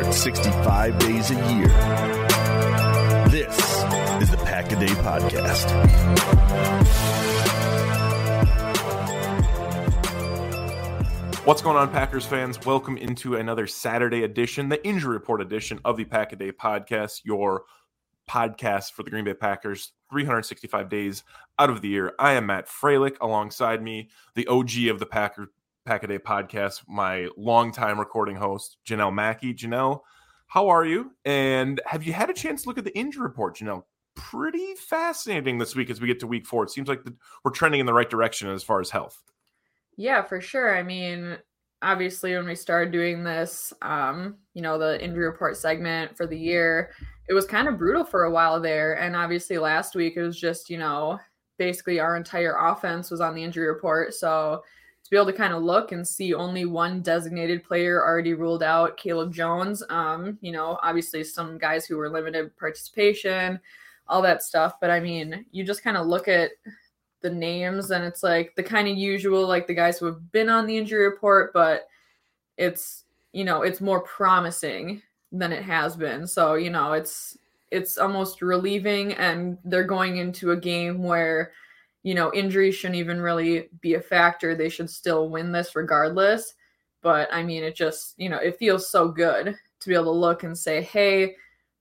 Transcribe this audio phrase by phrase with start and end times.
[0.00, 1.68] 365 days a year.
[3.28, 3.58] This
[4.22, 5.66] is the Pack a Day Podcast.
[11.44, 12.58] What's going on, Packers fans?
[12.64, 17.20] Welcome into another Saturday edition, the injury report edition of the Pack a Day Podcast,
[17.24, 17.64] your
[18.26, 21.24] podcast for the Green Bay Packers, 365 days
[21.58, 22.14] out of the year.
[22.18, 23.18] I am Matt Freilich.
[23.20, 25.50] Alongside me, the OG of the Packer
[25.86, 29.54] Pack a Day podcast, my longtime recording host, Jenelle Mackey.
[29.54, 30.00] Jenelle,
[30.46, 31.12] how are you?
[31.24, 33.84] And have you had a chance to look at the injury report, Jenelle?
[34.14, 36.64] Pretty fascinating this week as we get to week four.
[36.64, 37.14] It seems like the,
[37.44, 39.22] we're trending in the right direction as far as health.
[39.96, 40.76] Yeah, for sure.
[40.76, 41.38] I mean,
[41.80, 46.38] obviously, when we started doing this, um, you know, the injury report segment for the
[46.38, 46.90] year,
[47.28, 48.98] it was kind of brutal for a while there.
[48.98, 51.18] And obviously, last week, it was just, you know,
[51.58, 54.12] basically our entire offense was on the injury report.
[54.12, 54.62] So,
[55.10, 58.62] to be able to kind of look and see only one designated player already ruled
[58.62, 59.82] out, Caleb Jones.
[59.90, 63.58] Um, you know, obviously some guys who were limited participation,
[64.06, 64.74] all that stuff.
[64.80, 66.52] But I mean, you just kind of look at
[67.22, 70.48] the names and it's like the kind of usual, like the guys who have been
[70.48, 71.88] on the injury report, but
[72.56, 76.26] it's you know, it's more promising than it has been.
[76.26, 77.36] So, you know, it's
[77.70, 81.52] it's almost relieving and they're going into a game where
[82.02, 84.54] you know, injuries shouldn't even really be a factor.
[84.54, 86.54] They should still win this regardless.
[87.02, 90.10] But I mean, it just, you know, it feels so good to be able to
[90.10, 91.34] look and say, hey,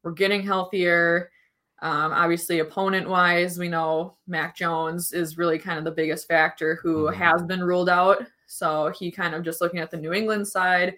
[0.03, 1.31] we're getting healthier.
[1.81, 6.79] Um, obviously, opponent wise, we know Mac Jones is really kind of the biggest factor
[6.81, 7.21] who mm-hmm.
[7.21, 8.23] has been ruled out.
[8.47, 10.95] So he kind of just looking at the New England side,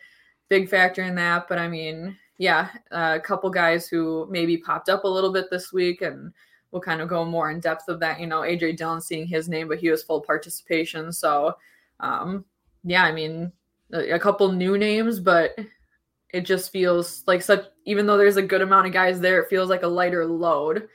[0.49, 1.47] big factor in that.
[1.47, 5.71] But I mean, yeah, a couple guys who maybe popped up a little bit this
[5.71, 6.33] week and
[6.71, 8.19] we'll kind of go more in depth of that.
[8.19, 11.11] You know, AJ Dillon seeing his name, but he was full participation.
[11.11, 11.55] So,
[11.99, 12.45] um,
[12.83, 13.51] yeah, I mean,
[13.93, 15.57] a, a couple new names, but
[16.29, 19.49] it just feels like such, even though there's a good amount of guys there, it
[19.49, 20.87] feels like a lighter load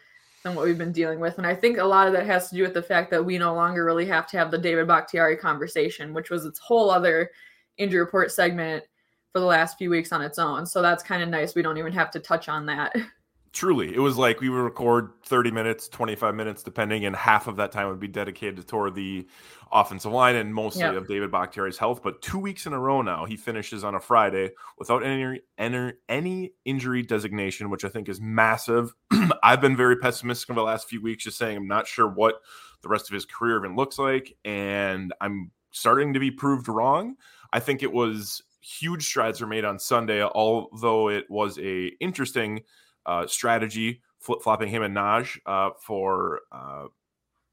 [0.43, 1.39] than what we've been dealing with.
[1.39, 3.37] And I think a lot of that has to do with the fact that we
[3.37, 7.31] no longer really have to have the David Bakhtiari conversation, which was its whole other
[7.77, 8.85] injury report segment
[9.33, 10.65] for the last few weeks on its own.
[10.65, 11.55] So that's kind of nice.
[11.55, 12.95] We don't even have to touch on that.
[13.57, 17.57] Truly, it was like we would record 30 minutes, 25 minutes, depending, and half of
[17.57, 19.27] that time would be dedicated toward the
[19.73, 20.95] offensive line and mostly yep.
[20.95, 22.03] of David Bakhtiari's health.
[22.03, 25.93] But two weeks in a row now, he finishes on a Friday without any any,
[26.07, 28.95] any injury designation, which I think is massive.
[29.43, 32.43] I've been very pessimistic over the last few weeks, just saying I'm not sure what
[32.83, 37.17] the rest of his career even looks like, and I'm starting to be proved wrong.
[37.55, 42.61] I think it was huge strides were made on Sunday, although it was a interesting
[43.07, 46.87] uh, strategy, flip flopping him and Naj uh, for uh,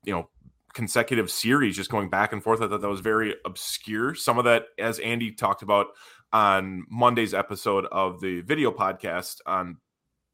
[0.03, 0.29] you know
[0.73, 2.61] consecutive series, just going back and forth.
[2.61, 4.15] I thought that was very obscure.
[4.15, 5.87] Some of that, as Andy talked about
[6.31, 9.77] on Monday's episode of the video podcast on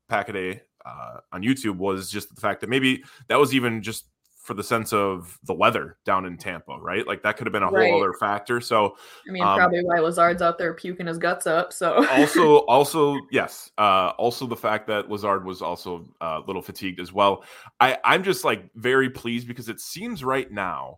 [0.10, 4.06] Packaday uh, on YouTube, was just the fact that maybe that was even just
[4.50, 7.06] for the sense of the weather down in Tampa, right?
[7.06, 7.92] Like that could have been a right.
[7.92, 8.60] whole other factor.
[8.60, 8.96] So
[9.28, 11.72] I mean, um, probably why Lazard's out there puking his guts up.
[11.72, 16.64] So also, also yes, uh, also the fact that Lazard was also uh, a little
[16.64, 17.44] fatigued as well.
[17.80, 20.98] I I'm just like very pleased because it seems right now,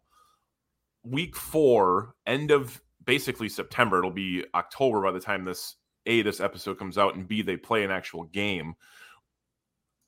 [1.04, 3.98] week four, end of basically September.
[3.98, 5.76] It'll be October by the time this
[6.06, 8.76] a this episode comes out, and b they play an actual game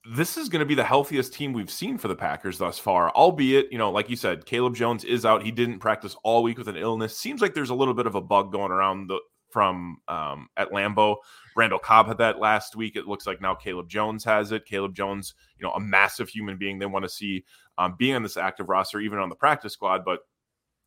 [0.05, 3.09] this is going to be the healthiest team we've seen for the Packers thus far,
[3.11, 5.43] albeit, you know, like you said, Caleb Jones is out.
[5.43, 7.17] He didn't practice all week with an illness.
[7.17, 9.19] Seems like there's a little bit of a bug going around the
[9.49, 11.17] from um, at Lambeau.
[11.55, 12.95] Randall Cobb had that last week.
[12.95, 14.65] It looks like now Caleb Jones has it.
[14.65, 17.45] Caleb Jones, you know, a massive human being they want to see
[17.77, 20.21] um, being on this active roster, even on the practice squad, but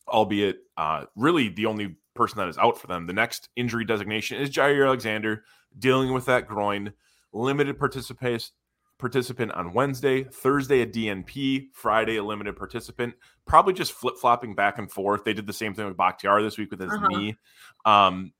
[0.09, 3.07] albeit uh, really the only person that is out for them.
[3.07, 5.45] The next injury designation is Jaire Alexander
[5.79, 6.93] dealing with that groin,
[7.33, 8.51] limited participation
[8.99, 13.15] participant on Wednesday, Thursday a DNP, Friday a limited participant.
[13.45, 15.25] Probably just flip flopping back and forth.
[15.25, 17.09] They did the same thing with Bakhtiari this week with his uh-huh.
[17.09, 17.37] knee.
[17.85, 18.33] Um,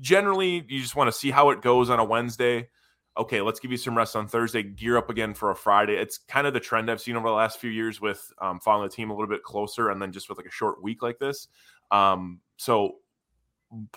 [0.00, 2.68] generally, you just want to see how it goes on a Wednesday.
[3.16, 4.62] Okay, let's give you some rest on Thursday.
[4.62, 5.94] Gear up again for a Friday.
[5.94, 8.88] It's kind of the trend I've seen over the last few years with um, following
[8.88, 11.18] the team a little bit closer, and then just with like a short week like
[11.18, 11.46] this.
[11.92, 12.96] Um, so,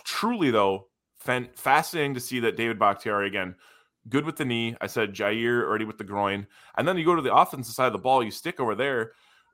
[0.04, 3.56] truly though, fan- fascinating to see that David Bakhtiari again
[4.09, 4.75] good with the knee.
[4.81, 6.48] I said Jaire already with the groin.
[6.77, 9.12] And then you go to the offensive side of the ball, you stick over there.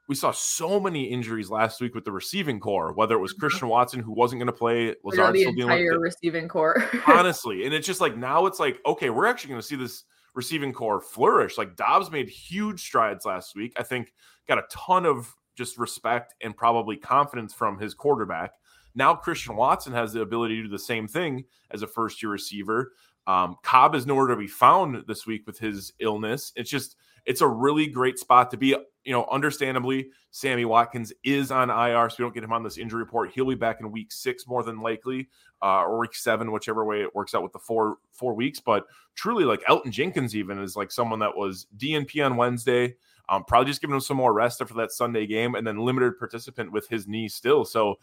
[0.09, 3.39] We saw so many injuries last week with the receiving core, whether it was mm-hmm.
[3.39, 6.89] Christian Watson who wasn't going to play, Lazard the entire receiving core.
[7.07, 10.03] honestly, and it's just like now it's like okay, we're actually going to see this
[10.35, 11.57] receiving core flourish.
[11.57, 13.73] Like Doubs made huge strides last week.
[13.77, 14.11] I think
[14.47, 18.51] got a ton of just respect and probably confidence from his quarterback.
[18.95, 22.31] Now Christian Watson has the ability to do the same thing as a first year
[22.31, 22.91] receiver.
[23.25, 26.51] Um, Cobb is nowhere to be found this week with his illness.
[26.55, 28.75] It's just it's a really great spot to be.
[29.05, 32.77] You know, understandably, Sammy Watkins is on IR, so we don't get him on this
[32.77, 33.31] injury report.
[33.31, 35.27] He'll be back in week six more than likely,
[35.61, 38.59] uh, or week seven, whichever way it works out with the four four weeks.
[38.59, 38.85] But
[39.15, 42.95] truly, like Elgton Jenkins, even is like someone that was DNP on Wednesday.
[43.29, 46.19] Um, probably just giving him some more rest after that Sunday game, and then limited
[46.19, 47.63] participant with his knee still.
[47.63, 47.95] So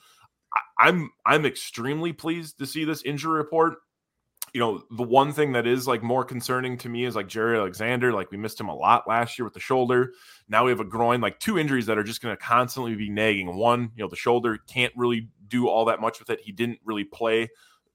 [0.78, 3.76] I'm I'm extremely pleased to see this injury report
[4.52, 7.56] you know, the one thing that is like more concerning to me is like Jaire
[7.56, 8.12] Alexander.
[8.12, 10.12] Like we missed him a lot last year with the shoulder.
[10.49, 13.11] Now we have a groin, like two injuries that are just going to constantly be
[13.11, 13.55] nagging.
[13.56, 16.41] One, you know, the shoulder can't really do all that much with it.
[16.41, 17.49] He didn't really play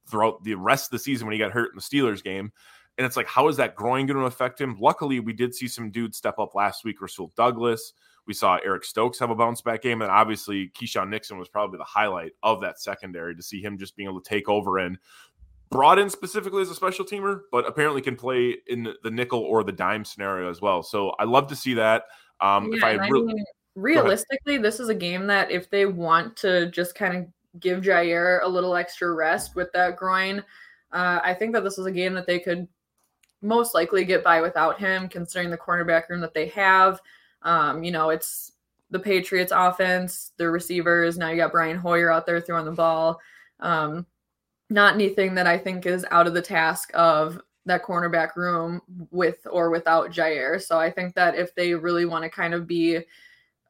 [0.07, 2.51] throughout the rest of the season when he got hurt in the Steelers game.
[2.97, 4.77] And it's like, how is that groin going to affect him?
[4.79, 7.01] Luckily, we did see some dudes step up last week.
[7.01, 7.93] Rasul Douglas.
[8.25, 10.01] We saw Eric Stokes have a bounce back game.
[10.01, 13.95] And obviously, Keisean Nixon was probably the highlight of that secondary to see him just
[13.95, 14.97] being able to take over and
[15.69, 19.63] brought in specifically as a special teamer, but apparently can play in the nickel or
[19.63, 20.83] the dime scenario as well.
[20.83, 22.03] So I love to see that.
[22.39, 23.45] Um, yeah, if I, re- I mean,
[23.75, 28.41] realistically, this is a game that if they want to just kind of give Jaire
[28.43, 30.43] a little extra rest with that groin,
[30.91, 32.67] uh, I think that this is a game that they could
[33.41, 36.99] most likely get by without him, considering the cornerback room that they have.
[37.41, 38.53] Um, you know, it's
[38.91, 41.17] the Patriots offense, their receivers.
[41.17, 43.19] Now you got Brian Hoyer out there throwing the ball.
[43.59, 44.05] Um,
[44.69, 48.81] not anything that I think is out of the task of that cornerback room
[49.11, 50.61] with or without Jaire.
[50.61, 52.97] So I think that if they really want to kind of be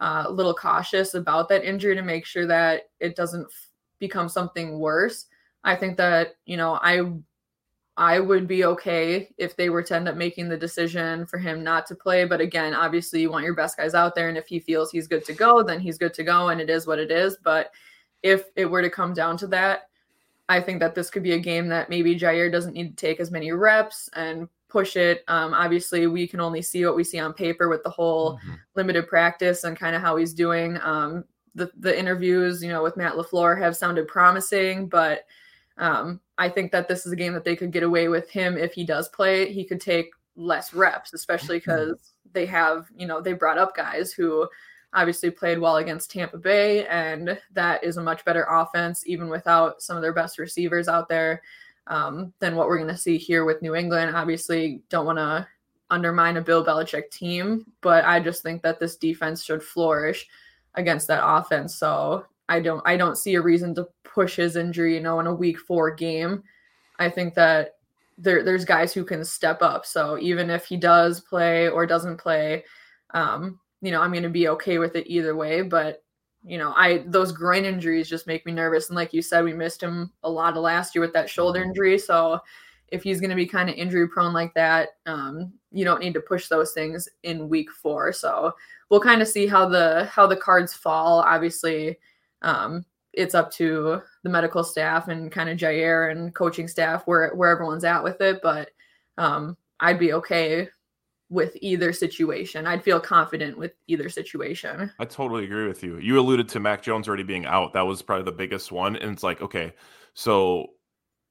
[0.01, 3.68] uh, a little cautious about that injury to make sure that it doesn't f-
[4.00, 5.27] become something worse,
[5.63, 7.01] I think that you know I
[7.98, 11.63] I would be okay if they were to end up making the decision for him
[11.63, 12.25] not to play.
[12.25, 15.08] But again, obviously you want your best guys out there, and if he feels he's
[15.08, 17.38] good to go, then he's good to go, and it is what it is.
[17.41, 17.72] But
[18.22, 19.89] if it were to come down to that,
[20.47, 23.19] I think that this could be a game that maybe Jaire doesn't need to take
[23.19, 25.23] as many reps and push it.
[25.27, 28.53] Um, obviously, we can only see what we see on paper with the whole mm-hmm.
[28.75, 30.77] limited practice and kind of how he's doing.
[30.81, 31.23] Um,
[31.55, 35.25] the the interviews, you know, with Matt LaFleur have sounded promising, but
[35.77, 38.57] um, I think that this is a game that they could get away with him
[38.57, 39.51] if he does play.
[39.51, 42.29] He could take less reps, especially because mm-hmm.
[42.33, 44.47] they have, you know, they brought up guys who
[44.94, 49.82] obviously played well against Tampa Bay, and that is a much better offense, even without
[49.82, 51.42] some of their best receivers out there,
[51.88, 54.15] um, than what we're going to see here with New England.
[54.15, 55.48] Obviously, don't want to
[55.89, 60.27] undermine a Bill Belichick team, but I just think that this defense should flourish
[60.75, 61.75] against that offense.
[61.75, 65.27] So I don't I don't see a reason to push his injury, you know, in
[65.27, 66.44] a week four game.
[67.00, 67.75] I think that
[68.18, 69.86] there there's guys who can step up.
[69.86, 72.63] So even if he does play or doesn't play,
[73.13, 75.62] um, you know, I'm going to be okay with it either way.
[75.62, 76.03] But,
[76.44, 78.89] you know, I, those groin injuries just make me nervous.
[78.89, 81.60] And like you said, we missed him a lot of last year with that shoulder
[81.60, 81.70] mm-hmm.
[81.70, 81.98] injury.
[81.98, 82.39] So
[82.89, 86.13] if he's going to be kind of injury prone like that, um, you don't need
[86.13, 88.13] to push those things in week four.
[88.13, 88.53] So
[88.89, 91.20] we'll kind of see how the how the cards fall.
[91.22, 91.98] Obviously,
[92.41, 97.34] um, it's up to the medical staff and kind of Jaire and coaching staff where
[97.34, 98.39] where everyone's at with it.
[98.44, 98.70] But
[99.17, 100.70] um, I'd be okay
[101.29, 102.67] with either situation.
[102.67, 104.91] I'd feel confident with either situation.
[105.00, 105.98] I totally agree with you.
[105.98, 107.74] You alluded to Mac Jones already being out.
[107.74, 108.96] That was probably the biggest one.
[108.96, 109.74] And it's like, okay,
[110.13, 110.67] so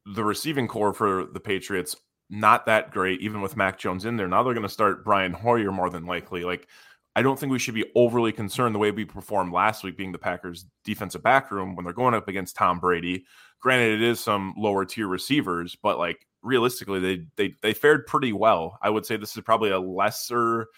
[0.05, 1.97] the receiving core for the Patriots,
[2.29, 4.29] not that great, even with Mac Jones in there.
[4.29, 6.45] Now they're going to start Brian Hoyer more than likely.
[6.45, 6.69] Like,
[7.17, 10.11] I don't think we should be overly concerned the way we performed last week, being
[10.11, 13.25] the Packers' defensive back room when they're going up against Tom Brady.
[13.61, 18.33] Granted, it is some lower tier receivers, but like realistically, they they they fared pretty
[18.33, 18.79] well.
[18.83, 20.69] I would say this is probably a lesser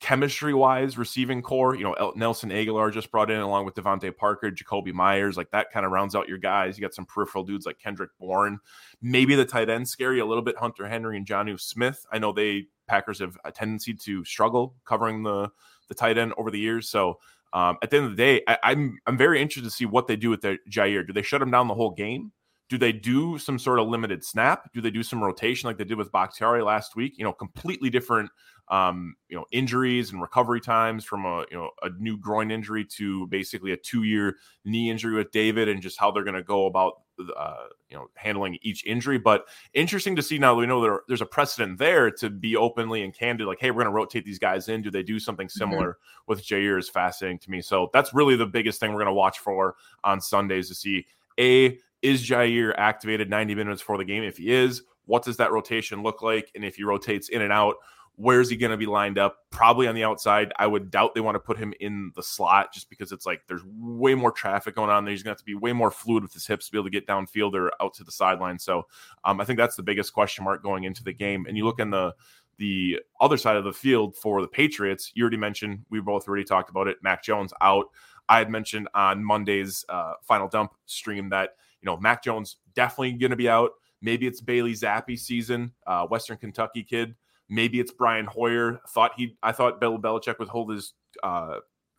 [0.00, 1.74] chemistry wise receiving core.
[1.74, 5.70] You know, Nelson Agholor just brought in along with DeVante Parker, Jakobi Meyers, like that
[5.70, 6.76] kind of rounds out your guys.
[6.76, 8.58] You got some peripheral dudes like Kendrick Bourne.
[9.00, 10.56] Maybe the tight end scary a little bit.
[10.56, 12.04] Hunter Henry and Jonnu Smith.
[12.10, 15.50] I know they Packers have a tendency to struggle covering the
[15.88, 16.88] the tight end over the years.
[16.88, 17.18] So
[17.52, 20.06] um, at the end of the day, I, I'm I'm very interested to see what
[20.06, 21.06] they do with their Jaire.
[21.06, 22.32] Do they shut him down the whole game?
[22.68, 24.72] Do they do some sort of limited snap?
[24.72, 27.16] Do they do some rotation like they did with Bakhtiari last week?
[27.16, 28.30] You know, completely different
[28.68, 32.84] um, you know, injuries and recovery times from a you know a new groin injury
[32.96, 36.66] to basically a two-year knee injury with David, and just how they're going to go
[36.66, 37.02] about
[37.36, 39.18] uh, you know handling each injury.
[39.18, 42.56] But interesting to see now that we know there, there's a precedent there to be
[42.56, 44.82] openly and candid, like, hey, we're going to rotate these guys in.
[44.82, 45.58] Do they do something mm-hmm.
[45.58, 46.22] similar mm-hmm.
[46.26, 46.78] with Jaire?
[46.78, 47.62] Is fascinating to me.
[47.62, 51.06] So that's really the biggest thing we're going to watch for on Sundays to see
[51.38, 54.22] a is Jaire activated 90 minutes before the game?
[54.22, 56.52] If he is, what does that rotation look like?
[56.54, 57.76] And if he rotates in and out,
[58.14, 59.38] where's he going to be lined up?
[59.50, 60.52] Probably on the outside.
[60.56, 63.42] I would doubt they want to put him in the slot just because it's like
[63.48, 65.10] there's way more traffic going on there.
[65.10, 66.84] He's going to have to be way more fluid with his hips to be able
[66.84, 68.60] to get downfield or out to the sideline.
[68.60, 68.86] So
[69.24, 71.46] um, I think that's the biggest question mark going into the game.
[71.48, 72.14] And you look in the
[72.58, 75.12] the other side of the field for the Patriots.
[75.14, 76.96] You already mentioned we both already talked about it.
[77.02, 77.86] Mac Jones out.
[78.28, 83.12] I had mentioned on Monday's uh, final dump stream that you know Mac Jones definitely
[83.12, 83.70] going to be out.
[84.02, 87.14] Maybe it's Bailey Zappe season, uh, Western Kentucky kid.
[87.48, 88.80] Maybe it's Brian Hoyer.
[88.88, 91.56] Thought he, I thought Bill Belichick would hold his, uh,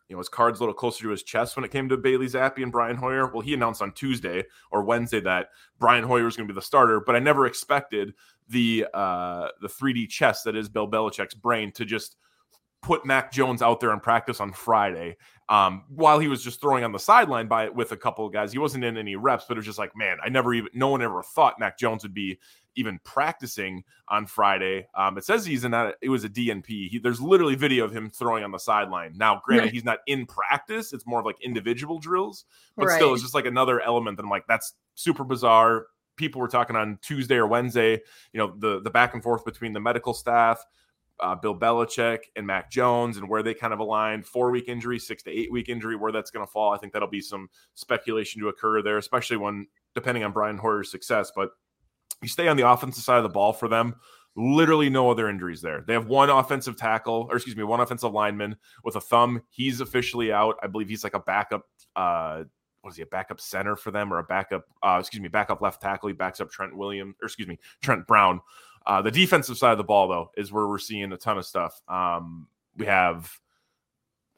[0.08, 2.26] you know, his cards a little closer to his chest when it came to Bailey
[2.26, 3.32] Zappe and Brian Hoyer.
[3.32, 6.62] Well, he announced on Tuesday or Wednesday that Brian Hoyer was going to be the
[6.62, 8.14] starter, but I never expected
[8.48, 12.16] the uh, the 3D chess that is Bill Belichick's brain to just
[12.82, 15.16] put Mac Jones out there in practice on Friday
[15.48, 18.52] um, while he was just throwing on the sideline by with a couple of guys.
[18.52, 20.88] He wasn't in any reps, but it was just like, man, I never even no
[20.88, 22.38] one ever thought Mac Jones would be
[22.76, 24.86] even practicing on Friday.
[24.94, 26.66] Um, it says he's in that it was a DNP.
[26.66, 29.14] He, there's literally video of him throwing on the sideline.
[29.16, 32.44] Now, granted, he's not in practice; it's more of like individual drills,
[32.76, 32.96] but right.
[32.96, 35.86] still, it's just like another element that I'm like, that's super bizarre.
[36.16, 38.00] People were talking on Tuesday or Wednesday,
[38.32, 40.62] you know, the the back and forth between the medical staff,
[41.20, 44.98] uh, Bill Belichick and Mac Jones and where they kind of align four week injury,
[44.98, 46.72] six to eight week injury, where that's going to fall.
[46.72, 50.90] I think that'll be some speculation to occur there, especially when depending on Brian Hoyer's
[50.90, 51.32] success.
[51.34, 51.50] But
[52.22, 53.94] you stay on the offensive side of the ball for them.
[54.36, 55.82] Literally no other injuries there.
[55.86, 59.42] They have one offensive tackle, or excuse me, one offensive lineman with a thumb.
[59.50, 60.56] He's officially out.
[60.62, 61.62] I believe he's like a backup.
[61.96, 62.44] Uh,
[62.82, 63.02] what is he?
[63.02, 64.64] A backup center for them, or a backup?
[64.80, 66.08] Uh, excuse me, backup left tackle.
[66.08, 68.40] He backs up Trent Williams, or excuse me, Trent Brown.
[68.88, 71.44] Uh, the defensive side of the ball, though, is where we're seeing a ton of
[71.44, 71.78] stuff.
[71.88, 73.30] Um, we have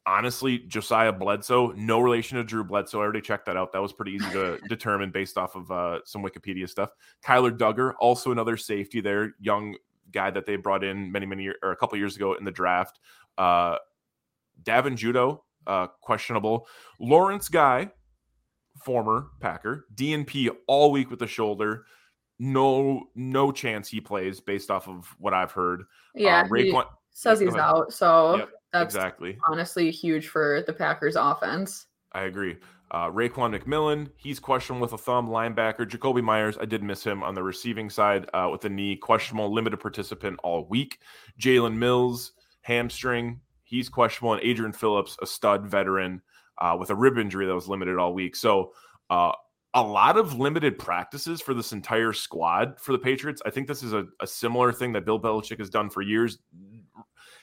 [0.05, 2.99] honestly Josiah Bledsoe, no relation to Drew Bledsoe.
[2.99, 3.73] I already checked that out.
[3.73, 6.91] That was pretty easy to determine based off of uh, some Wikipedia stuff.
[7.25, 9.77] Kyler Dugger, also another safety there, young
[10.11, 12.51] guy that they brought in many, many years or a couple years ago in the
[12.51, 12.99] draft.
[13.39, 13.77] Uh,
[14.65, 16.67] Davin Judo, uh, questionable.
[16.99, 17.91] Lawrence Guy,
[18.85, 21.85] former Packer, DNP all week with the shoulder
[22.41, 25.85] no no chance he plays based off of what I've heard.
[26.15, 31.17] Yeah, uh, Raekwon, says he's out, so yep, that's exactly honestly huge for the Packers
[31.17, 31.87] offense.
[32.13, 32.57] I agree.
[32.93, 35.29] Uh, Raekwon McMillan, he's questionable with a thumb.
[35.29, 38.97] Linebacker Jakobi Meyers, I did miss him on the receiving side uh, with a knee,
[38.97, 40.99] questionable, limited participant all week.
[41.39, 42.33] Jalen Mills,
[42.63, 44.33] hamstring, he's questionable.
[44.33, 46.21] And Adrian Phillips, a stud veteran
[46.59, 48.35] uh, with a rib injury that was limited all week.
[48.35, 48.73] So
[49.09, 49.33] uh,
[49.75, 53.41] a lot of limited practices for this entire squad for the Patriots.
[53.47, 56.39] I think this is a, a, similar thing that Bill Belichick has done for years.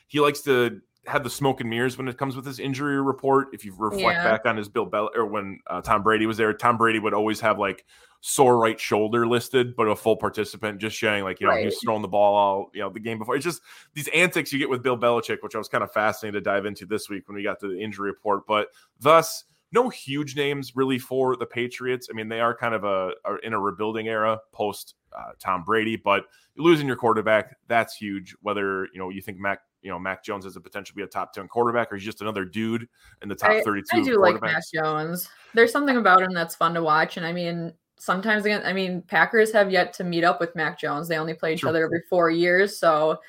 [0.08, 3.48] He likes to have the smoke and mirrors when it comes with his injury report.
[3.54, 4.24] If you reflect yeah.
[4.24, 7.14] back on his Bill Bell or when uh, Tom Brady was there, Tom Brady would
[7.14, 7.86] always have like
[8.20, 11.66] sore right shoulder listed, but a full participant just showing like, you know, right.
[11.66, 13.36] he's throwing the ball all, you know, the game before.
[13.36, 13.62] It's just
[13.94, 16.66] these antics you get with Bill Belichick, which I was kind of fascinated to dive
[16.66, 18.46] into this week when we got to the injury report.
[18.46, 18.68] But
[19.00, 22.08] thus, no huge names really for the Patriots.
[22.10, 25.64] I mean, they are kind of a are in a rebuilding era post uh, Tom
[25.64, 25.96] Brady.
[25.96, 26.26] But
[26.58, 28.36] losing your quarterback, that's huge.
[28.42, 31.04] Whether you know you think Mac, you know Mac Jones has a potential to be
[31.04, 32.88] a top ten quarterback, or he's just another dude
[33.22, 33.98] in the top thirty-two.
[33.98, 35.30] I do like Mac Jones.
[35.54, 39.02] There's something about him that's fun to watch, and I mean, sometimes again, I mean,
[39.02, 41.08] Packers have yet to meet up with Mac Jones.
[41.08, 43.20] They only play each other every four years, so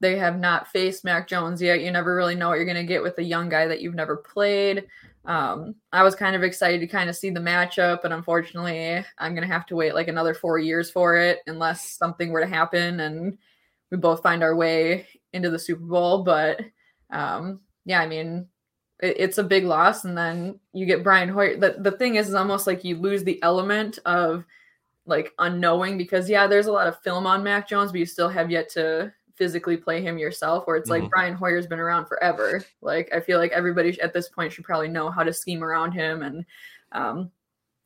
[0.00, 1.80] they have not faced Mac Jones yet.
[1.80, 3.94] You never really know what you're going to get with a young guy that you've
[3.94, 4.86] never played.
[5.24, 9.34] Um, I was kind of excited to kind of see the matchup, but unfortunately, I'm
[9.34, 12.46] going to have to wait like another four years for it unless something were to
[12.46, 13.36] happen and
[13.90, 16.22] we both find our way into the Super Bowl.
[16.22, 16.60] But
[17.10, 18.46] um, yeah, I mean,
[19.00, 20.04] it, it's a big loss.
[20.04, 21.56] And then you get Brian Hoyer.
[21.56, 24.44] The, the thing is, is almost like you lose the element of
[25.06, 28.28] like unknowing because, yeah, there's a lot of film on Mac Jones, but you still
[28.28, 31.02] have yet to physically play him yourself where it's mm-hmm.
[31.02, 32.64] like Brian Hoyer's been around forever.
[32.80, 35.92] Like I feel like everybody at this point should probably know how to scheme around
[35.92, 36.44] him and
[36.92, 37.30] um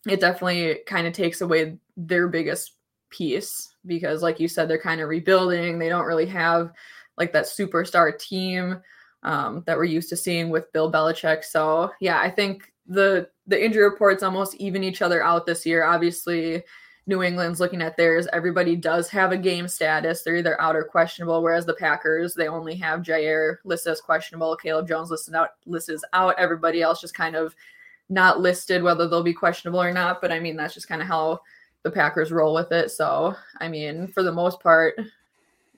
[0.09, 2.73] it definitely kind of takes away their biggest
[3.11, 5.79] piece because like you said they're kind of rebuilding.
[5.79, 6.73] They don't really have
[7.19, 8.81] like that superstar team
[9.23, 11.45] um that we're used to seeing with Bill Belichick.
[11.45, 15.85] So, yeah, I think the the injury reports almost even each other out this year.
[15.85, 16.63] Obviously,
[17.11, 18.29] New England's looking at theirs.
[18.33, 20.23] Everybody does have a game status.
[20.23, 24.57] They're either out or questionable, whereas the Packers, they only have Jaire listed as questionable,
[24.57, 26.37] Caleb Jones listed out listed out.
[26.39, 27.57] Everybody else just kind of
[28.09, 30.21] not listed whether they'll be questionable or not.
[30.21, 31.41] But I mean, that's just kind of how
[31.83, 32.93] the Packers roll with it.
[32.93, 34.95] So I mean, for the most part,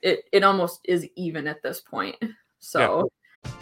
[0.02, 2.16] it it almost is even at this point.
[2.60, 3.10] So
[3.44, 3.52] yeah.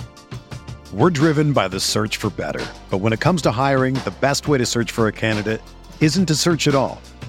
[0.93, 2.67] We're driven by the search for better.
[2.91, 5.63] But when it comes to hiring, the best way to search for a candidate
[6.01, 7.01] isn't to search at all.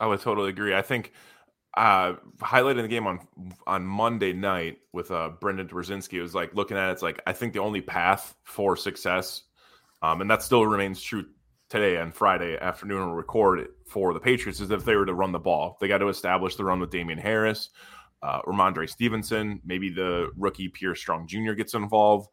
[0.00, 0.74] I would totally agree.
[0.74, 1.12] I think
[1.76, 3.20] uh highlighting the game on
[3.66, 7.32] on Monday night with uh Brendan Brzezinski was like looking at it, it's like I
[7.32, 9.42] think the only path for success,
[10.02, 11.26] um, and that still remains true
[11.68, 15.32] today on Friday afternoon we record for the Patriots is if they were to run
[15.32, 15.76] the ball.
[15.80, 17.70] They got to establish the run with Damien Harris,
[18.22, 21.52] uh Rhamondre Stevenson, maybe the rookie Pierre Strong Jr.
[21.52, 22.30] gets involved.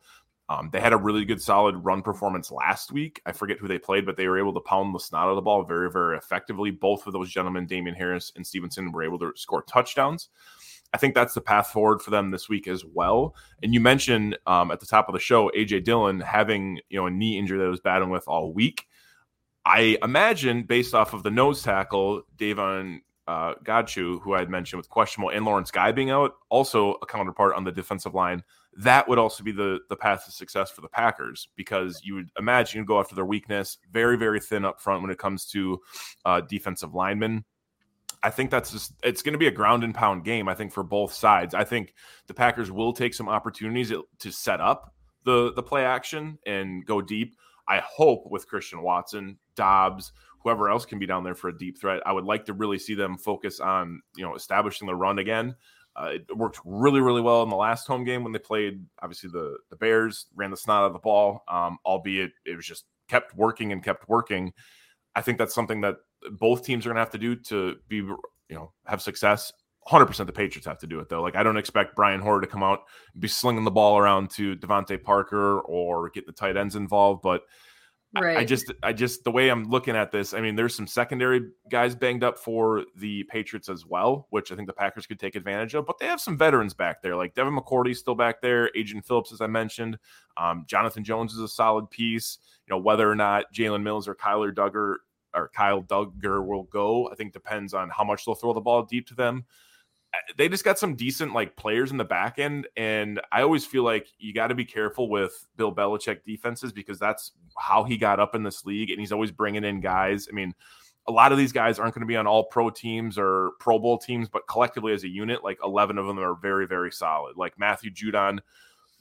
[0.47, 3.21] Um, they had a really good, solid run performance last week.
[3.25, 5.35] I forget who they played, but they were able to pound the snot out of
[5.35, 6.69] the ball very, very effectively.
[6.69, 10.29] Both of those gentlemen, Damien Harris and Stevenson, were able to score touchdowns.
[10.93, 13.35] I think that's the path forward for them this week as well.
[13.63, 17.07] And you mentioned um, at the top of the show, AJ Dillon having you know
[17.07, 18.85] a knee injury that was battling with all week.
[19.65, 23.55] I imagine, based off of the nose tackle, Davon uh,
[23.95, 27.63] who I had mentioned with questionable, and Lawrence Guy being out, also a counterpart on
[27.63, 28.43] the defensive line
[28.77, 32.29] that would also be the the path to success for the Packers because you would
[32.37, 35.81] imagine you go after their weakness, very very thin up front when it comes to
[36.25, 37.45] uh, defensive linemen.
[38.21, 40.49] I think that's just it's going to be a ground and pound game.
[40.49, 41.53] I think for both sides.
[41.53, 41.93] I think
[42.27, 47.01] the Packers will take some opportunities to set up the the play action and go
[47.01, 47.35] deep.
[47.67, 50.11] I hope with Christian Watson, Doubs,
[50.43, 52.03] whoever else can be down there for a deep threat.
[52.05, 55.55] I would like to really see them focus on you know establishing the run again
[55.95, 58.85] uh, it worked really, really well in the last home game when they played.
[59.01, 62.65] Obviously, the the Bears ran the snot out of the ball, um, albeit it was
[62.65, 64.51] just kept working and kept working.
[65.15, 65.95] I think that's something that
[66.31, 68.17] both teams are going to have to do to be, you
[68.49, 69.53] know, have success.
[69.87, 71.21] 100% the Patriots have to do it though.
[71.21, 72.79] Like I don't expect Brian Hoyer to come out
[73.13, 77.21] and be slinging the ball around to DeVante Parker or get the tight ends involved,
[77.21, 77.43] but
[78.19, 78.37] Right.
[78.37, 80.87] I, I, just, I just, the way I'm looking at this, I mean, there's some
[80.87, 85.19] secondary guys banged up for the Patriots as well, which I think the Packers could
[85.19, 85.85] take advantage of.
[85.85, 89.31] But they have some veterans back there, like Devin McCourty's still back there, Adrian Phillips,
[89.31, 89.97] as I mentioned.
[90.37, 92.37] Um, Jonathan Jones is a solid piece.
[92.67, 94.95] You know, whether or not Jalen Mills or Kyler Dugger
[95.33, 98.83] or Kyle Dugger will go, I think depends on how much they'll throw the ball
[98.83, 99.45] deep to them
[100.37, 103.83] they just got some decent like players in the back end, and I always feel
[103.83, 108.19] like you got to be careful with Bill Belichick defenses because that's how he got
[108.19, 110.27] up in this league, and he's always bringing in guys.
[110.29, 110.53] I mean,
[111.07, 113.79] a lot of these guys aren't going to be on all pro teams or Pro
[113.79, 117.37] Bowl teams, but collectively as a unit, like eleven of them are very, very solid.
[117.37, 118.39] Like Matthew Judon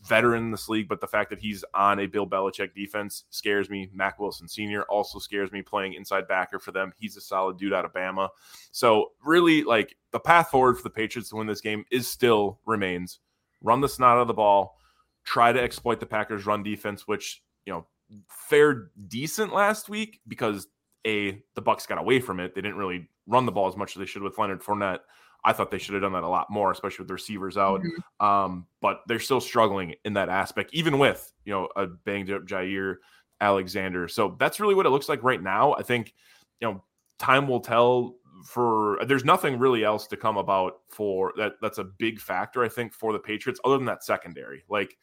[0.05, 3.71] veteran in this league, but the fact that he's on a Bill Belichick defense scares
[3.71, 3.89] me.
[3.93, 4.83] Mack Wilson Sr.
[4.85, 6.93] also scares me playing inside backer for them.
[6.99, 8.29] He's a solid dude out of Bama.
[8.73, 12.59] So really, like the path forward for the Patriots to win this game is still
[12.67, 13.21] remains
[13.65, 14.79] run the snot out of the ball,
[15.25, 17.87] try to exploit the Packers' run defense, which you know
[18.29, 20.69] fared decent last week because
[21.05, 22.55] a the Bucs got away from it.
[22.55, 25.01] They didn't really run the ball as much as they should with Leonard Fournette.
[25.45, 27.81] I thought they should have done that a lot more, especially with the receivers out.
[27.81, 28.27] Mm-hmm.
[28.27, 32.45] Um, but they're still struggling in that aspect, even with you know a banged up
[32.47, 32.97] Jaire
[33.41, 34.09] Alexander.
[34.09, 35.75] So that's really what it looks like right now.
[35.75, 36.15] I think
[36.61, 36.85] you know
[37.19, 38.17] time will tell.
[38.47, 41.53] For there's nothing really else to come about for that.
[41.63, 44.65] That's a big factor, I think, for the Patriots, other than that secondary.
[44.69, 44.99] Like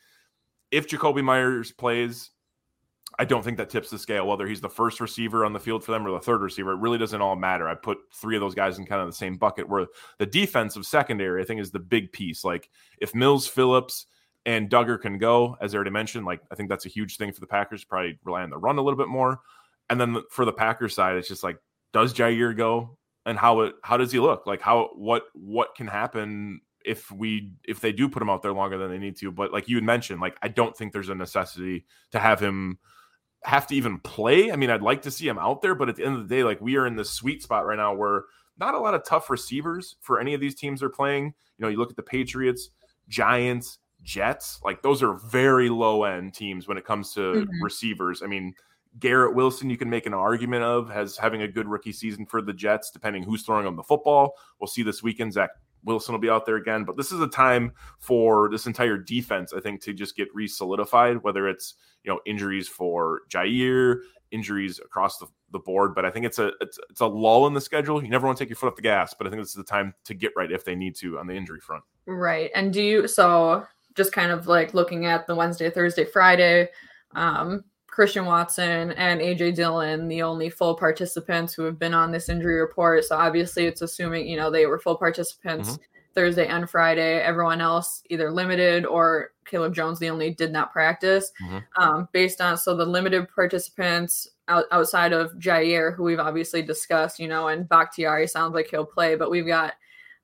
[0.69, 2.31] if Jakobi Meyers plays,
[3.19, 5.83] I don't think that tips the scale whether he's the first receiver on the field
[5.83, 6.71] for them or the third receiver.
[6.71, 7.67] It really doesn't all matter.
[7.67, 10.85] I put three of those guys in kind of the same bucket where the defensive
[10.85, 12.43] secondary, I think, is the big piece.
[12.43, 12.69] Like
[12.99, 14.05] if Mills, Phillips,
[14.45, 17.31] and Dugger can go, as I already mentioned, like I think that's a huge thing
[17.31, 17.83] for the Packers.
[17.83, 19.41] Probably rely on the run a little bit more.
[19.89, 21.57] And then for the Packers side, it's just like,
[21.93, 22.97] does Jaire go?
[23.25, 24.47] And how it how does he look?
[24.47, 28.53] Like how what what can happen if we if they do put him out there
[28.53, 29.31] longer than they need to?
[29.31, 32.79] But like you had mentioned, like I don't think there's a necessity to have him
[33.43, 34.51] have to even play.
[34.51, 36.35] I mean, I'd like to see him out there, but at the end of the
[36.35, 38.25] day, like we are in the sweet spot right now where
[38.57, 41.33] not a lot of tough receivers for any of these teams are playing.
[41.57, 42.69] You know, you look at the Patriots,
[43.07, 47.63] Giants, Jets, like those are very low end teams when it comes to mm-hmm.
[47.63, 48.21] receivers.
[48.23, 48.53] I mean,
[48.99, 52.41] Garrett Wilson, you can make an argument of has having a good rookie season for
[52.41, 54.33] the Jets, depending who's throwing them the football.
[54.59, 55.33] We'll see this weekend.
[55.33, 55.51] Zach
[55.83, 59.53] Wilson will be out there again, but this is a time for this entire defense,
[59.53, 61.23] I think, to just get re-solidified.
[61.23, 63.99] Whether it's you know injuries for Jaire,
[64.31, 67.53] injuries across the, the board, but I think it's a it's, it's a lull in
[67.53, 68.03] the schedule.
[68.03, 69.55] You never want to take your foot off the gas, but I think this is
[69.55, 71.83] the time to get right if they need to on the injury front.
[72.05, 73.65] Right, and do you so
[73.95, 76.69] just kind of like looking at the Wednesday, Thursday, Friday.
[77.15, 82.29] Um, Christian Watson and AJ Dillon, the only full participants who have been on this
[82.29, 83.03] injury report.
[83.03, 85.81] So obviously, it's assuming you know they were full participants mm-hmm.
[86.15, 87.21] Thursday and Friday.
[87.21, 91.33] Everyone else either limited or Caleb Jones, the only did not practice.
[91.43, 91.83] Mm-hmm.
[91.83, 97.19] Um, based on so the limited participants out, outside of Jaire, who we've obviously discussed,
[97.19, 99.73] you know, and Bakhtiari sounds like he'll play, but we've got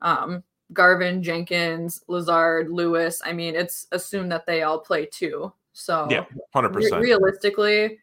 [0.02, 3.22] um, Garvin, Jenkins, Lazard, Lewis.
[3.26, 5.52] I mean, it's assumed that they all play too.
[5.78, 7.02] So yeah, hundred percent.
[7.02, 8.00] Realistically,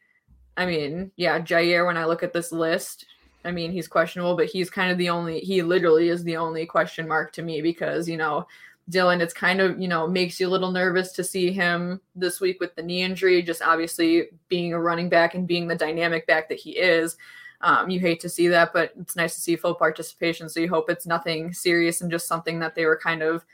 [0.56, 1.84] I mean, yeah, Jaire.
[1.84, 3.06] When I look at this list,
[3.44, 5.40] I mean, he's questionable, but he's kind of the only.
[5.40, 8.46] He literally is the only question mark to me because you know,
[8.90, 9.20] Dillon.
[9.20, 12.60] It's kind of you know makes you a little nervous to see him this week
[12.60, 13.42] with the knee injury.
[13.42, 17.16] Just obviously being a running back and being the dynamic back that he is.
[17.60, 20.48] Um, you hate to see that, but it's nice to see full participation.
[20.48, 23.44] So you hope it's nothing serious and just something that they were kind of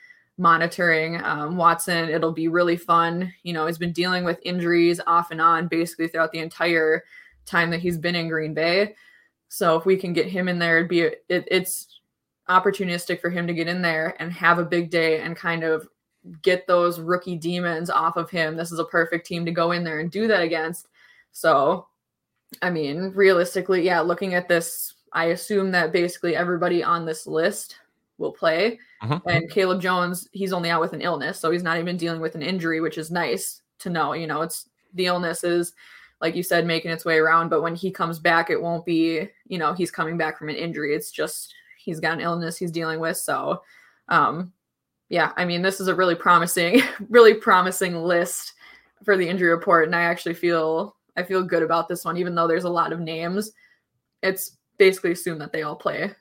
[0.41, 2.09] monitoring um, Watson.
[2.09, 3.33] It'll be really fun.
[3.43, 7.05] You know, he's been dealing with injuries off and on basically throughout the entire
[7.45, 8.97] time that he's been in Green Bay.
[9.49, 12.01] So if we can get him in there, it'd be it, it's
[12.49, 15.87] opportunistic for him to get in there and have a big day and kind of
[16.43, 18.57] get those rookie demons off of him.
[18.57, 20.89] This is a perfect team to go in there and do that against.
[21.33, 21.87] So,
[22.63, 27.77] I mean, realistically, yeah, looking at this, I assume that basically everybody on this list
[28.21, 28.79] will play.
[29.01, 29.19] Uh-huh.
[29.27, 32.37] And Caleb Jones, he's only out with an illness, so he's not even dealing with
[32.37, 34.13] an injury, which is nice to know.
[34.13, 35.73] You know, it's the illness is
[36.21, 37.49] like you said, making its way around.
[37.49, 40.57] But when he comes back, it won't be, you know, he's coming back from an
[40.57, 40.95] injury.
[40.95, 43.17] It's just he's got an illness he's dealing with.
[43.17, 43.63] So,
[44.09, 44.53] um,
[45.09, 48.53] yeah, I mean, this is a really promising, really promising list
[49.05, 52.35] for the injury report, and I actually feel I feel good about this one, even
[52.35, 53.53] though there's a lot of names.
[54.23, 56.13] It's basically assumed that they all play.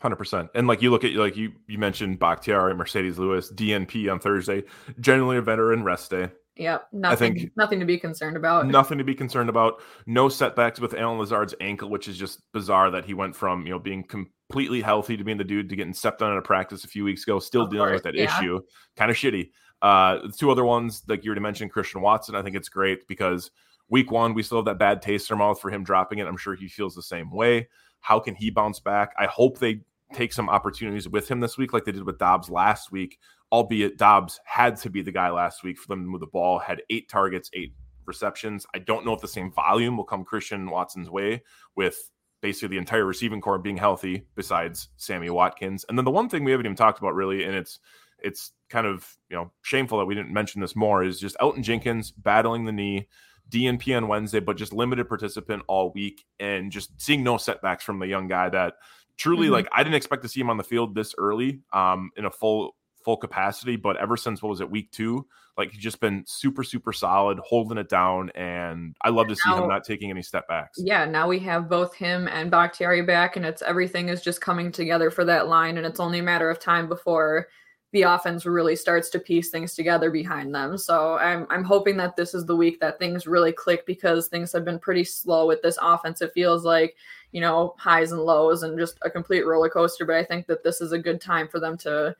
[0.00, 4.10] Hundred percent, and like you look at like you you mentioned Bakhtiari, Marcedes Lewis, DNP
[4.10, 4.64] on Thursday,
[5.00, 6.30] generally a veteran rest day.
[6.56, 8.66] Yep, nothing, I think nothing to be concerned about.
[8.66, 9.82] Nothing to be concerned about.
[10.06, 13.72] No setbacks with Allen Lazard's ankle, which is just bizarre that he went from you
[13.72, 16.84] know being completely healthy to being the dude to getting stepped on in a practice
[16.84, 18.38] a few weeks ago, still of dealing course, with that yeah.
[18.38, 18.60] issue.
[18.96, 19.50] Kind of shitty.
[19.82, 22.36] Uh, the two other ones, like you already mentioned, Christian Watson.
[22.36, 23.50] I think it's great because
[23.88, 26.26] week one, we still have that bad taste in our mouth for him dropping it.
[26.26, 27.68] I'm sure he feels the same way.
[28.04, 29.14] How can he bounce back?
[29.18, 29.80] I hope they
[30.12, 33.18] take some opportunities with him this week, like they did with Doubs last week,
[33.50, 36.58] albeit Doubs had to be the guy last week for them to move the ball,
[36.58, 37.72] had eight targets, eight
[38.04, 38.66] receptions.
[38.74, 41.44] I don't know if the same volume will come Christian Watson's way
[41.76, 42.10] with
[42.42, 45.86] basically the entire receiving core being healthy besides Sammy Watkins.
[45.88, 47.80] And then the one thing we haven't even talked about really, and it's
[48.22, 51.62] it's kind of you know shameful that we didn't mention this more, is just Elgton
[51.62, 53.08] Jenkins battling the knee.
[53.50, 57.98] DNP on Wednesday, but just limited participant all week and just seeing no setbacks from
[57.98, 58.74] the young guy that
[59.16, 59.54] truly mm-hmm.
[59.54, 62.30] like I didn't expect to see him on the field this early um in a
[62.30, 65.26] full full capacity, but ever since what was it, week two,
[65.56, 68.30] like he's just been super, super solid, holding it down.
[68.30, 70.78] And I love to see him not taking any step backs.
[70.78, 74.72] Yeah, now we have both him and Bakhtiari back, and it's everything is just coming
[74.72, 75.76] together for that line.
[75.76, 77.48] And it's only a matter of time before
[77.94, 80.76] the offense really starts to piece things together behind them.
[80.76, 84.52] So I'm I'm hoping that this is the week that things really click because things
[84.52, 86.20] have been pretty slow with this offense.
[86.20, 86.96] It feels like,
[87.30, 90.04] you know, highs and lows and just a complete roller coaster.
[90.04, 92.16] But I think that this is a good time for them to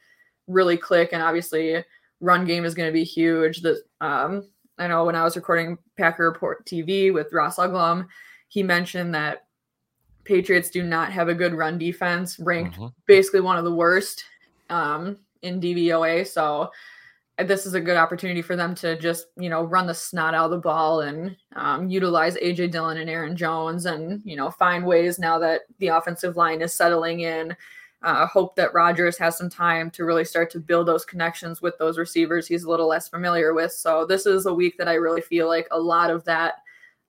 [0.46, 1.08] really click.
[1.12, 1.84] And obviously,
[2.20, 3.60] run game is going to be huge.
[3.62, 8.06] That um, I know when I was recording Packer Report TV with Ross Uglem,
[8.46, 9.46] he mentioned that
[10.22, 12.86] Patriots do not have a good run defense, ranked mm-hmm.
[13.06, 14.24] basically one of the worst
[14.70, 16.26] um, in DVOA.
[16.26, 16.70] So
[17.38, 20.34] uh, this is a good opportunity for them to just you know run the snot
[20.34, 24.50] out of the ball and um, utilize AJ Dillon and Aaron Jones and you know
[24.50, 27.56] find ways now that the offensive line is settling in
[28.02, 31.76] uh, hope that Rodgers has some time to really start to build those connections with
[31.78, 33.72] those receivers he's a little less familiar with.
[33.72, 36.54] So this is a week that I really feel like a lot of that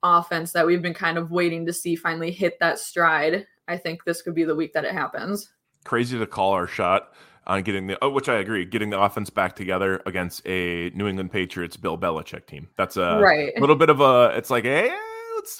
[0.03, 3.45] offense that we've been kind of waiting to see finally hit that stride.
[3.67, 5.51] I think this could be the week that it happens.
[5.83, 7.13] Crazy to call our shot
[7.47, 11.07] on getting the, oh, which I agree, getting the offense back together against a New
[11.07, 12.67] England Patriots Bill Belichick team.
[12.77, 13.59] That's a right.
[13.59, 14.33] little bit of a.
[14.35, 14.97] It's like, eh, hey,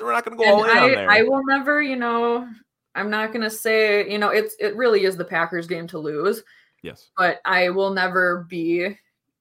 [0.02, 1.12] we're not going to go and all in I, on there.
[1.12, 2.48] I will never, you know,
[2.96, 6.00] I'm not going to say, you know, it's it really is the Packers game to
[6.00, 6.44] lose.
[6.82, 7.10] Yes.
[7.18, 8.98] But I will never be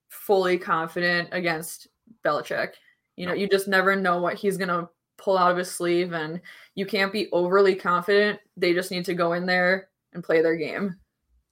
[0.09, 1.89] fully confident against
[2.25, 2.73] Belichick.
[3.17, 3.39] You know, no.
[3.39, 6.41] you just never know what he's going to pull out of his sleeve and
[6.75, 8.41] you can't be overly confident.
[8.57, 10.97] They just need to go in there and play their game.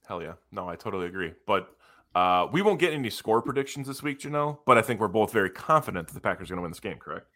[0.07, 0.33] Hell yeah.
[0.51, 1.33] No, I totally agree.
[1.47, 1.69] But
[2.15, 5.31] uh, we won't get any score predictions this week, Jenelle, but I think we're both
[5.31, 7.27] very confident that the Packers are going to win this game, correct?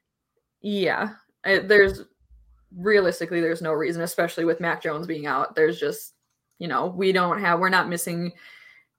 [0.62, 1.14] Yeah.
[1.46, 2.04] I, there's
[2.76, 5.56] realistically, there's no reason, especially with Mac Jones being out.
[5.56, 6.14] There's just,
[6.60, 8.34] you know, we don't have, we're not missing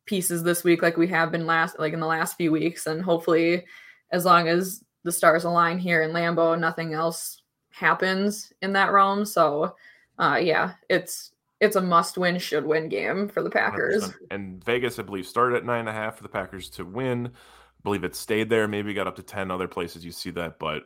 [0.06, 2.86] pieces this week like we have been last, like in the last few weeks.
[2.86, 3.64] And hopefully,
[4.10, 9.24] as long as the stars align here in Lambeau, nothing else happens in that realm.
[9.24, 9.76] So,
[10.18, 14.04] uh, yeah, it's, it's a must win, should win game for the Packers.
[14.04, 14.14] 100%.
[14.30, 17.28] And Vegas, I believe, started at nine and a half for the Packers to win.
[17.28, 18.68] I believe it stayed there.
[18.68, 20.84] Maybe got up to 10 other places you see that, but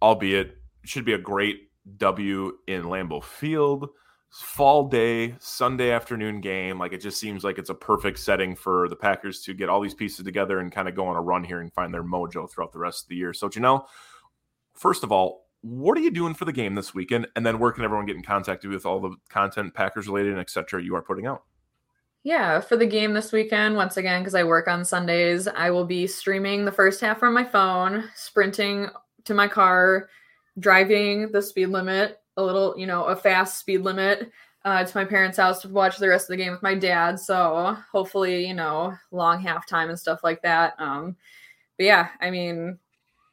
[0.00, 3.88] albeit should be a great W in Lambeau Field.
[4.30, 6.78] Fall day, Sunday afternoon game.
[6.78, 9.80] Like it just seems like it's a perfect setting for the Packers to get all
[9.80, 12.48] these pieces together and kind of go on a run here and find their mojo
[12.48, 13.32] throughout the rest of the year.
[13.32, 13.86] So, Jenelle,
[14.74, 17.26] first of all, what are you doing for the game this weekend?
[17.36, 20.40] And then where can everyone get in contact with all the content Packers related and
[20.40, 20.82] etc.
[20.82, 21.42] you are putting out?
[22.24, 25.84] Yeah, for the game this weekend, once again, because I work on Sundays, I will
[25.84, 28.88] be streaming the first half from my phone, sprinting
[29.24, 30.08] to my car,
[30.58, 34.30] driving the speed limit, a little, you know, a fast speed limit
[34.64, 37.18] uh, to my parents' house to watch the rest of the game with my dad.
[37.18, 40.74] So hopefully, you know, long halftime and stuff like that.
[40.78, 41.16] Um,
[41.76, 42.78] but yeah, I mean,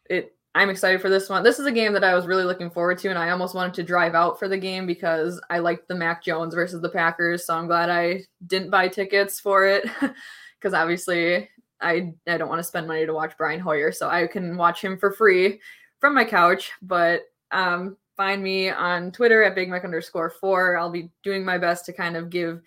[0.10, 0.36] it.
[0.56, 1.44] I'm excited for this one.
[1.44, 3.74] This is a game that I was really looking forward to, and I almost wanted
[3.74, 7.46] to drive out for the game because I liked the Mac Jones versus the Packers.
[7.46, 9.84] So I'm glad I didn't buy tickets for it
[10.58, 11.50] because obviously
[11.82, 14.82] I I don't want to spend money to watch Brian Hoyer, so I can watch
[14.82, 15.60] him for free
[16.00, 20.78] from my couch, but um, find me on Twitter at Big Mike underscore four.
[20.78, 22.62] I'll be doing my best to kind of give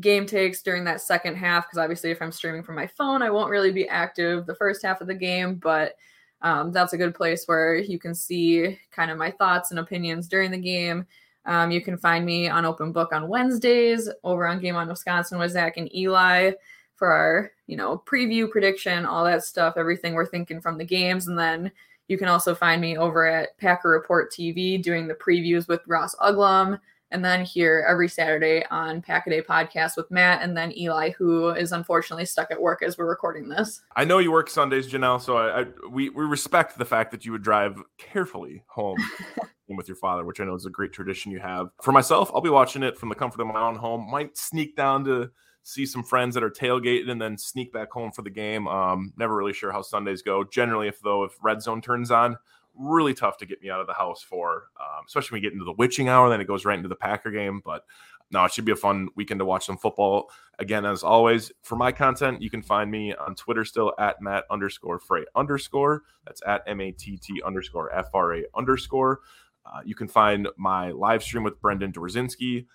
[0.00, 3.30] game takes during that second half because obviously if I'm streaming from my phone, I
[3.30, 5.94] won't really be active the first half of the game, but
[6.42, 10.28] um, that's a good place where you can see kind of my thoughts and opinions
[10.28, 11.06] during the game.
[11.46, 15.38] Um, you can find me on Open Book on Wednesdays over on Game on Wisconsin
[15.38, 16.52] with Zach and Eli
[16.94, 21.26] for our, you know, preview, prediction, all that stuff, everything we're thinking from the games.
[21.26, 21.72] And then
[22.08, 26.14] you can also find me over at Packer Report TV doing the previews with Ross
[26.16, 26.78] Uglem.
[27.10, 31.10] And then here every Saturday on Pack a Day podcast with Matt and then Eli,
[31.10, 33.80] who is unfortunately stuck at work as we're recording this.
[33.96, 37.24] I know you work Sundays, Jenelle, so I, I we, we respect the fact that
[37.24, 38.98] you would drive carefully home
[39.68, 41.68] with your father, which I know is a great tradition you have.
[41.82, 44.10] For myself, I'll be watching it from the comfort of my own home.
[44.10, 45.30] Might sneak down to
[45.62, 48.66] see some friends that are tailgating and then sneak back home for the game.
[48.66, 50.44] Um, never really sure how Sundays go.
[50.44, 52.36] Generally, if though if red zone turns on,
[52.78, 55.52] really tough to get me out of the house for, um, especially when we get
[55.52, 56.28] into the witching hour.
[56.28, 57.60] Then it goes right into the Packer game.
[57.64, 57.84] But
[58.30, 60.30] no, it should be a fun weekend to watch some football.
[60.58, 64.44] Again, as always, for my content, you can find me on Twitter still at Matt
[64.50, 66.02] underscore Frey underscore.
[66.26, 69.20] That's at M A T T underscore F R A underscore.
[69.64, 72.66] Uh, you can find my live stream with Brendan Dorzinski,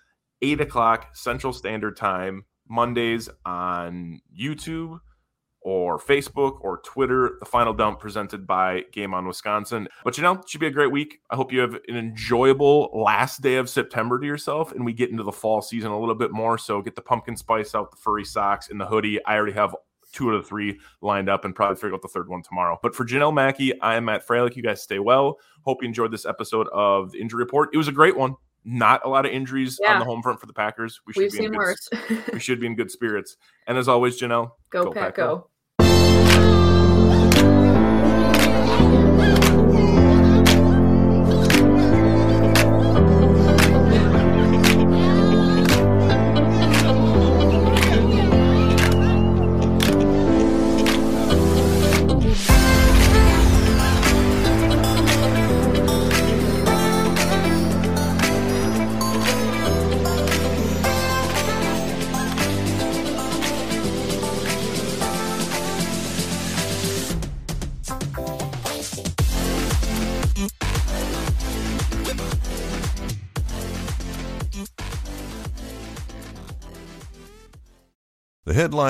[0.42, 5.00] 8 o'clock Central Standard Time, Mondays on YouTube
[5.64, 7.36] or Facebook or Twitter.
[7.40, 9.88] The final dump presented by Game on Wisconsin.
[10.04, 11.20] But you know, it should be a great week.
[11.30, 15.10] I hope you have an enjoyable last day of September to yourself and we get
[15.10, 16.58] into the fall season a little bit more.
[16.58, 19.24] So get the pumpkin spice out, the furry socks, and the hoodie.
[19.24, 19.74] I already have
[20.12, 22.78] two out of three lined up and probably figure out the third one tomorrow.
[22.82, 24.56] But for Jenelle Mackey, I am Matt Fralick.
[24.56, 25.38] You guys stay well.
[25.62, 27.70] Hope you enjoyed this episode of the injury report.
[27.72, 28.36] It was a great one.
[28.66, 29.94] Not a lot of injuries yeah.
[29.94, 31.00] on the home front for the Packers.
[31.06, 31.88] We should We've be seen in good, worse.
[32.32, 33.36] we should be in good spirits.
[33.66, 35.26] And as always, Jenelle, go, go Pack, go.
[35.26, 35.50] go.